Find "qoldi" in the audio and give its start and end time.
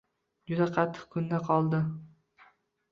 1.51-1.85